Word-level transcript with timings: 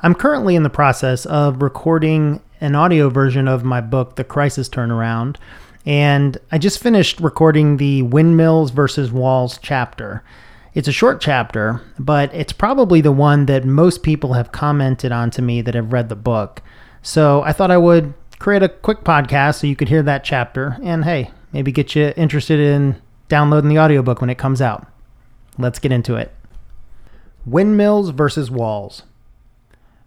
I'm 0.00 0.14
currently 0.14 0.56
in 0.56 0.62
the 0.62 0.68
process 0.68 1.24
of 1.24 1.62
recording 1.62 2.42
an 2.60 2.74
audio 2.74 3.08
version 3.08 3.48
of 3.48 3.64
my 3.64 3.80
book, 3.80 4.16
The 4.16 4.24
Crisis 4.24 4.68
Turnaround, 4.68 5.36
and 5.86 6.36
I 6.52 6.58
just 6.58 6.82
finished 6.82 7.18
recording 7.18 7.78
the 7.78 8.02
Windmills 8.02 8.72
versus 8.72 9.10
Walls 9.10 9.58
chapter. 9.62 10.22
It's 10.74 10.86
a 10.86 10.92
short 10.92 11.22
chapter, 11.22 11.80
but 11.98 12.32
it's 12.34 12.52
probably 12.52 13.00
the 13.00 13.12
one 13.12 13.46
that 13.46 13.64
most 13.64 14.02
people 14.02 14.34
have 14.34 14.52
commented 14.52 15.12
on 15.12 15.30
to 15.30 15.40
me 15.40 15.62
that 15.62 15.74
have 15.74 15.94
read 15.94 16.10
the 16.10 16.16
book. 16.16 16.60
So 17.00 17.40
I 17.42 17.54
thought 17.54 17.70
I 17.70 17.78
would 17.78 18.12
create 18.38 18.62
a 18.62 18.68
quick 18.68 19.00
podcast 19.00 19.60
so 19.60 19.66
you 19.66 19.76
could 19.76 19.88
hear 19.88 20.02
that 20.02 20.24
chapter 20.24 20.76
and 20.82 21.04
hey, 21.04 21.30
maybe 21.52 21.72
get 21.72 21.94
you 21.94 22.12
interested 22.18 22.60
in 22.60 23.00
downloading 23.28 23.70
the 23.70 23.78
audiobook 23.78 24.20
when 24.20 24.28
it 24.28 24.36
comes 24.36 24.60
out. 24.60 24.86
Let's 25.56 25.78
get 25.78 25.90
into 25.90 26.16
it. 26.16 26.34
Windmills 27.46 28.10
versus 28.10 28.50
walls. 28.50 29.04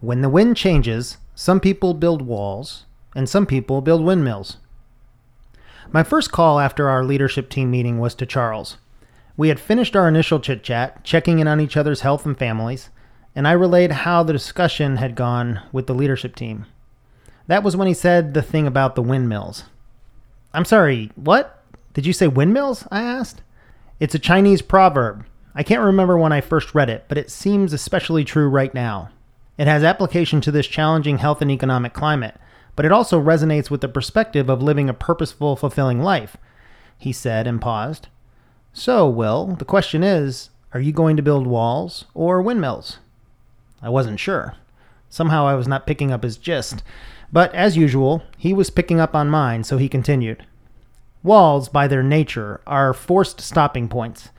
When 0.00 0.20
the 0.20 0.28
wind 0.28 0.56
changes, 0.56 1.16
some 1.34 1.58
people 1.58 1.94
build 1.94 2.22
walls 2.22 2.84
and 3.14 3.28
some 3.28 3.46
people 3.46 3.80
build 3.80 4.04
windmills. 4.04 4.58
My 5.90 6.02
first 6.02 6.32
call 6.32 6.60
after 6.60 6.88
our 6.88 7.02
leadership 7.02 7.48
team 7.48 7.70
meeting 7.70 7.98
was 7.98 8.14
to 8.16 8.26
Charles. 8.26 8.76
We 9.36 9.48
had 9.48 9.60
finished 9.60 9.96
our 9.96 10.08
initial 10.08 10.40
chit 10.40 10.62
chat, 10.62 11.02
checking 11.04 11.38
in 11.38 11.48
on 11.48 11.60
each 11.60 11.76
other's 11.76 12.02
health 12.02 12.26
and 12.26 12.38
families, 12.38 12.90
and 13.34 13.48
I 13.48 13.52
relayed 13.52 13.92
how 13.92 14.22
the 14.22 14.32
discussion 14.32 14.96
had 14.96 15.14
gone 15.14 15.60
with 15.72 15.86
the 15.86 15.94
leadership 15.94 16.34
team. 16.34 16.66
That 17.46 17.62
was 17.62 17.76
when 17.76 17.88
he 17.88 17.94
said 17.94 18.34
the 18.34 18.42
thing 18.42 18.66
about 18.66 18.96
the 18.96 19.02
windmills. 19.02 19.64
I'm 20.52 20.64
sorry, 20.64 21.10
what? 21.14 21.62
Did 21.94 22.04
you 22.04 22.12
say 22.12 22.28
windmills? 22.28 22.86
I 22.90 23.02
asked. 23.02 23.40
It's 24.00 24.14
a 24.14 24.18
Chinese 24.18 24.62
proverb. 24.62 25.24
I 25.54 25.62
can't 25.62 25.82
remember 25.82 26.18
when 26.18 26.32
I 26.32 26.40
first 26.40 26.74
read 26.74 26.90
it, 26.90 27.04
but 27.08 27.18
it 27.18 27.30
seems 27.30 27.72
especially 27.72 28.24
true 28.24 28.48
right 28.48 28.74
now. 28.74 29.10
It 29.58 29.66
has 29.66 29.82
application 29.82 30.40
to 30.42 30.50
this 30.50 30.66
challenging 30.66 31.18
health 31.18 31.40
and 31.40 31.50
economic 31.50 31.92
climate, 31.94 32.36
but 32.74 32.84
it 32.84 32.92
also 32.92 33.20
resonates 33.20 33.70
with 33.70 33.80
the 33.80 33.88
perspective 33.88 34.48
of 34.48 34.62
living 34.62 34.88
a 34.88 34.94
purposeful, 34.94 35.56
fulfilling 35.56 36.02
life, 36.02 36.36
he 36.98 37.12
said 37.12 37.46
and 37.46 37.60
paused. 37.60 38.08
So, 38.72 39.08
Will, 39.08 39.56
the 39.58 39.64
question 39.64 40.02
is 40.04 40.50
are 40.74 40.80
you 40.80 40.92
going 40.92 41.16
to 41.16 41.22
build 41.22 41.46
walls 41.46 42.04
or 42.12 42.42
windmills? 42.42 42.98
I 43.80 43.88
wasn't 43.88 44.20
sure. 44.20 44.54
Somehow 45.08 45.46
I 45.46 45.54
was 45.54 45.68
not 45.68 45.86
picking 45.86 46.12
up 46.12 46.22
his 46.22 46.36
gist. 46.36 46.82
But 47.32 47.54
as 47.54 47.76
usual, 47.76 48.22
he 48.36 48.52
was 48.52 48.70
picking 48.70 49.00
up 49.00 49.14
on 49.14 49.30
mine, 49.30 49.64
so 49.64 49.78
he 49.78 49.88
continued. 49.88 50.44
Walls, 51.22 51.68
by 51.68 51.88
their 51.88 52.02
nature, 52.02 52.60
are 52.66 52.92
forced 52.92 53.40
stopping 53.40 53.88
points. 53.88 54.30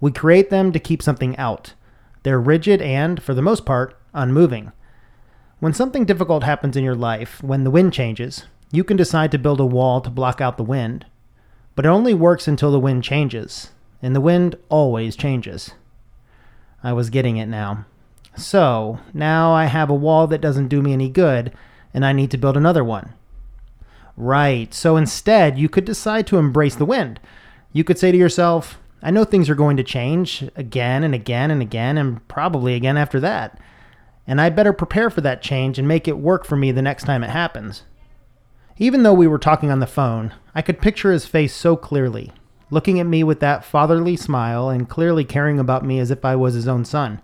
We 0.00 0.12
create 0.12 0.50
them 0.50 0.70
to 0.72 0.78
keep 0.78 1.02
something 1.02 1.36
out. 1.36 1.74
They're 2.22 2.40
rigid 2.40 2.80
and, 2.82 3.22
for 3.22 3.34
the 3.34 3.42
most 3.42 3.64
part, 3.64 3.97
unmoving. 4.14 4.72
When 5.60 5.72
something 5.72 6.04
difficult 6.04 6.44
happens 6.44 6.76
in 6.76 6.84
your 6.84 6.94
life, 6.94 7.42
when 7.42 7.64
the 7.64 7.70
wind 7.70 7.92
changes, 7.92 8.44
you 8.70 8.84
can 8.84 8.96
decide 8.96 9.32
to 9.32 9.38
build 9.38 9.58
a 9.58 9.66
wall 9.66 10.00
to 10.00 10.10
block 10.10 10.40
out 10.40 10.56
the 10.56 10.62
wind. 10.62 11.06
But 11.74 11.84
it 11.84 11.88
only 11.88 12.14
works 12.14 12.46
until 12.46 12.70
the 12.70 12.78
wind 12.78 13.02
changes, 13.02 13.70
and 14.00 14.14
the 14.14 14.20
wind 14.20 14.56
always 14.68 15.16
changes. 15.16 15.72
I 16.82 16.92
was 16.92 17.10
getting 17.10 17.38
it 17.38 17.46
now. 17.46 17.86
So, 18.36 19.00
now 19.12 19.52
I 19.52 19.64
have 19.64 19.90
a 19.90 19.94
wall 19.94 20.28
that 20.28 20.40
doesn't 20.40 20.68
do 20.68 20.80
me 20.80 20.92
any 20.92 21.08
good, 21.08 21.52
and 21.92 22.06
I 22.06 22.12
need 22.12 22.30
to 22.30 22.38
build 22.38 22.56
another 22.56 22.84
one. 22.84 23.14
Right, 24.16 24.72
so 24.72 24.96
instead, 24.96 25.58
you 25.58 25.68
could 25.68 25.84
decide 25.84 26.26
to 26.28 26.38
embrace 26.38 26.76
the 26.76 26.84
wind. 26.84 27.18
You 27.72 27.82
could 27.82 27.98
say 27.98 28.12
to 28.12 28.18
yourself, 28.18 28.78
I 29.02 29.10
know 29.10 29.24
things 29.24 29.50
are 29.50 29.56
going 29.56 29.76
to 29.76 29.84
change 29.84 30.44
again 30.54 31.02
and 31.02 31.16
again 31.16 31.50
and 31.50 31.62
again, 31.62 31.98
and 31.98 32.26
probably 32.28 32.74
again 32.74 32.96
after 32.96 33.18
that 33.20 33.58
and 34.28 34.42
I 34.42 34.50
better 34.50 34.74
prepare 34.74 35.08
for 35.08 35.22
that 35.22 35.42
change 35.42 35.78
and 35.78 35.88
make 35.88 36.06
it 36.06 36.18
work 36.18 36.44
for 36.44 36.54
me 36.54 36.70
the 36.70 36.82
next 36.82 37.04
time 37.04 37.24
it 37.24 37.30
happens. 37.30 37.84
Even 38.76 39.02
though 39.02 39.14
we 39.14 39.26
were 39.26 39.38
talking 39.38 39.70
on 39.70 39.80
the 39.80 39.86
phone, 39.86 40.34
I 40.54 40.60
could 40.60 40.80
picture 40.80 41.10
his 41.10 41.26
face 41.26 41.54
so 41.54 41.76
clearly, 41.76 42.30
looking 42.70 43.00
at 43.00 43.06
me 43.06 43.24
with 43.24 43.40
that 43.40 43.64
fatherly 43.64 44.16
smile 44.16 44.68
and 44.68 44.88
clearly 44.88 45.24
caring 45.24 45.58
about 45.58 45.84
me 45.84 45.98
as 45.98 46.10
if 46.10 46.24
I 46.24 46.36
was 46.36 46.52
his 46.54 46.68
own 46.68 46.84
son. 46.84 47.22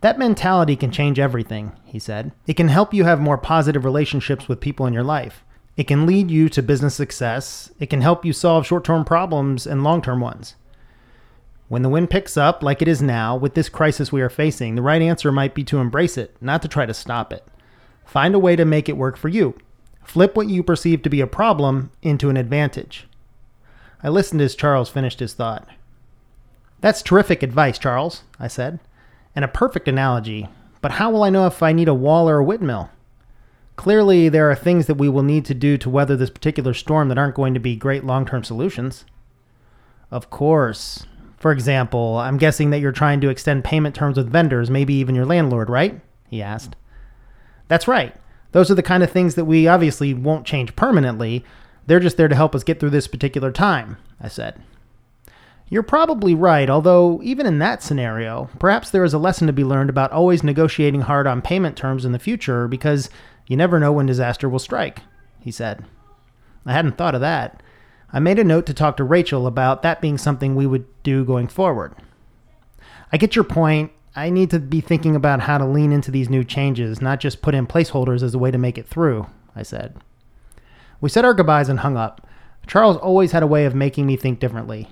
That 0.00 0.18
mentality 0.18 0.76
can 0.76 0.90
change 0.90 1.18
everything, 1.18 1.72
he 1.84 1.98
said. 1.98 2.32
It 2.46 2.54
can 2.54 2.68
help 2.68 2.92
you 2.92 3.04
have 3.04 3.20
more 3.20 3.38
positive 3.38 3.84
relationships 3.86 4.48
with 4.48 4.60
people 4.60 4.84
in 4.86 4.92
your 4.92 5.04
life. 5.04 5.44
It 5.76 5.84
can 5.84 6.06
lead 6.06 6.30
you 6.30 6.48
to 6.50 6.62
business 6.62 6.94
success. 6.94 7.70
It 7.78 7.86
can 7.86 8.00
help 8.00 8.24
you 8.24 8.32
solve 8.32 8.66
short 8.66 8.84
term 8.84 9.04
problems 9.04 9.66
and 9.66 9.82
long 9.82 10.02
term 10.02 10.20
ones. 10.20 10.56
When 11.68 11.82
the 11.82 11.88
wind 11.88 12.10
picks 12.10 12.36
up, 12.36 12.62
like 12.62 12.82
it 12.82 12.88
is 12.88 13.00
now, 13.00 13.36
with 13.36 13.54
this 13.54 13.68
crisis 13.68 14.12
we 14.12 14.20
are 14.20 14.28
facing, 14.28 14.74
the 14.74 14.82
right 14.82 15.00
answer 15.00 15.32
might 15.32 15.54
be 15.54 15.64
to 15.64 15.78
embrace 15.78 16.18
it, 16.18 16.36
not 16.40 16.62
to 16.62 16.68
try 16.68 16.86
to 16.86 16.94
stop 16.94 17.32
it. 17.32 17.44
Find 18.04 18.34
a 18.34 18.38
way 18.38 18.54
to 18.54 18.64
make 18.64 18.88
it 18.88 18.96
work 18.96 19.16
for 19.16 19.28
you. 19.28 19.56
Flip 20.02 20.36
what 20.36 20.48
you 20.48 20.62
perceive 20.62 21.02
to 21.02 21.10
be 21.10 21.22
a 21.22 21.26
problem 21.26 21.90
into 22.02 22.28
an 22.28 22.36
advantage. 22.36 23.06
I 24.02 24.10
listened 24.10 24.42
as 24.42 24.54
Charles 24.54 24.90
finished 24.90 25.20
his 25.20 25.32
thought. 25.32 25.66
That's 26.80 27.00
terrific 27.00 27.42
advice, 27.42 27.78
Charles, 27.78 28.24
I 28.38 28.48
said, 28.48 28.78
and 29.34 29.42
a 29.42 29.48
perfect 29.48 29.88
analogy. 29.88 30.48
But 30.82 30.92
how 30.92 31.10
will 31.10 31.22
I 31.22 31.30
know 31.30 31.46
if 31.46 31.62
I 31.62 31.72
need 31.72 31.88
a 31.88 31.94
wall 31.94 32.28
or 32.28 32.38
a 32.38 32.44
windmill? 32.44 32.90
Clearly, 33.76 34.28
there 34.28 34.50
are 34.50 34.54
things 34.54 34.86
that 34.86 34.96
we 34.96 35.08
will 35.08 35.22
need 35.22 35.46
to 35.46 35.54
do 35.54 35.78
to 35.78 35.88
weather 35.88 36.16
this 36.16 36.28
particular 36.28 36.74
storm 36.74 37.08
that 37.08 37.16
aren't 37.18 37.34
going 37.34 37.54
to 37.54 37.60
be 37.60 37.74
great 37.74 38.04
long 38.04 38.26
term 38.26 38.44
solutions. 38.44 39.06
Of 40.10 40.28
course, 40.28 41.06
for 41.44 41.52
example, 41.52 42.16
I'm 42.16 42.38
guessing 42.38 42.70
that 42.70 42.80
you're 42.80 42.90
trying 42.90 43.20
to 43.20 43.28
extend 43.28 43.64
payment 43.64 43.94
terms 43.94 44.16
with 44.16 44.32
vendors, 44.32 44.70
maybe 44.70 44.94
even 44.94 45.14
your 45.14 45.26
landlord, 45.26 45.68
right? 45.68 46.00
He 46.30 46.40
asked. 46.40 46.74
That's 47.68 47.86
right. 47.86 48.16
Those 48.52 48.70
are 48.70 48.74
the 48.74 48.82
kind 48.82 49.02
of 49.02 49.10
things 49.10 49.34
that 49.34 49.44
we 49.44 49.68
obviously 49.68 50.14
won't 50.14 50.46
change 50.46 50.74
permanently. 50.74 51.44
They're 51.86 52.00
just 52.00 52.16
there 52.16 52.28
to 52.28 52.34
help 52.34 52.54
us 52.54 52.64
get 52.64 52.80
through 52.80 52.88
this 52.88 53.06
particular 53.06 53.52
time, 53.52 53.98
I 54.18 54.28
said. 54.28 54.58
You're 55.68 55.82
probably 55.82 56.34
right, 56.34 56.70
although, 56.70 57.20
even 57.22 57.44
in 57.44 57.58
that 57.58 57.82
scenario, 57.82 58.48
perhaps 58.58 58.88
there 58.88 59.04
is 59.04 59.12
a 59.12 59.18
lesson 59.18 59.46
to 59.46 59.52
be 59.52 59.64
learned 59.64 59.90
about 59.90 60.12
always 60.12 60.42
negotiating 60.42 61.02
hard 61.02 61.26
on 61.26 61.42
payment 61.42 61.76
terms 61.76 62.06
in 62.06 62.12
the 62.12 62.18
future 62.18 62.68
because 62.68 63.10
you 63.46 63.58
never 63.58 63.78
know 63.78 63.92
when 63.92 64.06
disaster 64.06 64.48
will 64.48 64.58
strike, 64.58 65.00
he 65.40 65.50
said. 65.50 65.84
I 66.64 66.72
hadn't 66.72 66.96
thought 66.96 67.14
of 67.14 67.20
that. 67.20 67.62
I 68.14 68.20
made 68.20 68.38
a 68.38 68.44
note 68.44 68.64
to 68.66 68.74
talk 68.74 68.96
to 68.96 69.04
Rachel 69.04 69.44
about 69.44 69.82
that 69.82 70.00
being 70.00 70.18
something 70.18 70.54
we 70.54 70.68
would 70.68 70.86
do 71.02 71.24
going 71.24 71.48
forward. 71.48 71.96
I 73.10 73.16
get 73.16 73.34
your 73.34 73.44
point. 73.44 73.90
I 74.14 74.30
need 74.30 74.50
to 74.50 74.60
be 74.60 74.80
thinking 74.80 75.16
about 75.16 75.40
how 75.40 75.58
to 75.58 75.66
lean 75.66 75.90
into 75.90 76.12
these 76.12 76.30
new 76.30 76.44
changes, 76.44 77.02
not 77.02 77.18
just 77.18 77.42
put 77.42 77.56
in 77.56 77.66
placeholders 77.66 78.22
as 78.22 78.32
a 78.32 78.38
way 78.38 78.52
to 78.52 78.56
make 78.56 78.78
it 78.78 78.86
through, 78.86 79.26
I 79.56 79.64
said. 79.64 79.96
We 81.00 81.10
said 81.10 81.24
our 81.24 81.34
goodbyes 81.34 81.68
and 81.68 81.80
hung 81.80 81.96
up. 81.96 82.24
Charles 82.68 82.96
always 82.98 83.32
had 83.32 83.42
a 83.42 83.48
way 83.48 83.64
of 83.64 83.74
making 83.74 84.06
me 84.06 84.16
think 84.16 84.38
differently, 84.38 84.90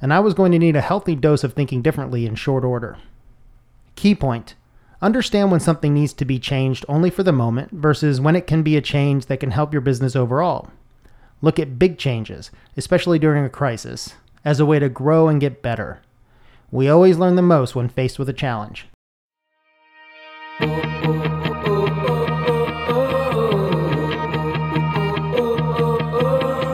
and 0.00 0.10
I 0.10 0.20
was 0.20 0.32
going 0.32 0.50
to 0.52 0.58
need 0.58 0.74
a 0.74 0.80
healthy 0.80 1.14
dose 1.14 1.44
of 1.44 1.52
thinking 1.52 1.82
differently 1.82 2.24
in 2.24 2.36
short 2.36 2.64
order. 2.64 2.96
Key 3.96 4.14
point 4.14 4.54
Understand 5.02 5.50
when 5.50 5.60
something 5.60 5.92
needs 5.92 6.14
to 6.14 6.24
be 6.24 6.38
changed 6.38 6.86
only 6.88 7.10
for 7.10 7.22
the 7.22 7.32
moment 7.32 7.72
versus 7.72 8.20
when 8.20 8.36
it 8.36 8.46
can 8.46 8.62
be 8.62 8.76
a 8.76 8.80
change 8.80 9.26
that 9.26 9.40
can 9.40 9.50
help 9.50 9.74
your 9.74 9.82
business 9.82 10.16
overall. 10.16 10.70
Look 11.44 11.58
at 11.58 11.76
big 11.76 11.98
changes, 11.98 12.52
especially 12.76 13.18
during 13.18 13.44
a 13.44 13.50
crisis, 13.50 14.14
as 14.44 14.60
a 14.60 14.66
way 14.66 14.78
to 14.78 14.88
grow 14.88 15.26
and 15.26 15.40
get 15.40 15.60
better. 15.60 16.00
We 16.70 16.88
always 16.88 17.18
learn 17.18 17.34
the 17.34 17.42
most 17.42 17.74
when 17.74 17.88
faced 17.88 18.16
with 18.16 18.28
a 18.28 18.32
challenge. 18.32 18.86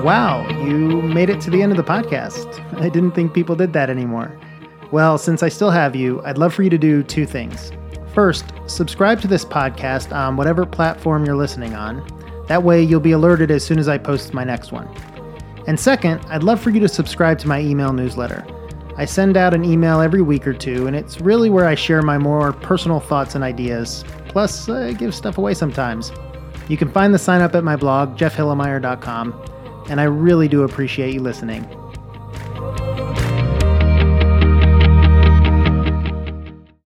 Wow, 0.05 0.47
you 0.63 1.01
made 1.01 1.31
it 1.31 1.41
to 1.41 1.51
the 1.51 1.63
end 1.63 1.73
of 1.73 1.79
the 1.79 1.83
podcast. 1.83 2.63
I 2.81 2.91
didn't 2.91 3.13
think 3.13 3.33
people 3.33 3.57
did 3.57 3.73
that 3.73 3.89
anymore. 3.89 4.39
Well, 4.93 5.17
since 5.17 5.43
I 5.43 5.49
still 5.49 5.71
have 5.71 5.97
you, 5.97 6.23
I'd 6.25 6.37
love 6.37 6.53
for 6.53 6.63
you 6.63 6.71
to 6.71 6.79
do 6.79 7.03
two 7.03 7.25
things. 7.25 7.73
First, 8.15 8.45
subscribe 8.67 9.23
to 9.23 9.29
this 9.29 9.47
podcast 9.47 10.15
on 10.15 10.37
whatever 10.37 10.67
platform 10.67 11.25
you're 11.25 11.37
listening 11.37 11.75
on 11.75 12.07
that 12.49 12.63
way, 12.63 12.83
you'll 12.83 13.01
be 13.01 13.13
alerted 13.13 13.51
as 13.51 13.65
soon 13.65 13.79
as 13.79 13.89
I 13.89 13.99
post 13.99 14.35
my 14.35 14.45
next 14.45 14.73
one. 14.73 14.89
And 15.67 15.79
second, 15.79 16.21
I'd 16.29 16.43
love 16.43 16.61
for 16.61 16.71
you 16.71 16.81
to 16.81 16.89
subscribe 16.89 17.39
to 17.41 17.49
my 17.49 17.61
email 17.61 17.93
newsletter. 17.93 18.45
I 18.97 19.05
send 19.05 19.37
out 19.37 19.55
an 19.55 19.65
email 19.65 20.01
every 20.01 20.23
week 20.23 20.47
or 20.47 20.55
two, 20.55 20.87
and 20.87 20.97
it's 20.97 21.21
really 21.21 21.51
where 21.51 21.67
I 21.67 21.75
share 21.75 22.03
my 22.03 22.19
more 22.19 22.53
personal 22.53 23.01
thoughts 23.01 23.35
and 23.35 23.45
ideas. 23.45 24.05
Plus, 24.29 24.69
I 24.69 24.93
give 24.93 25.15
stuff 25.15 25.39
away 25.39 25.55
sometimes. 25.55 26.11
You 26.69 26.77
can 26.77 26.91
find 26.91 27.15
the 27.15 27.19
sign 27.19 27.41
up 27.41 27.55
at 27.55 27.65
my 27.65 27.77
blog, 27.77 28.17
jeffhilimire.com, 28.17 29.85
and 29.89 30.01
I 30.01 30.05
really 30.05 30.49
do 30.49 30.63
appreciate 30.63 31.15
you 31.15 31.21
listening. 31.21 31.69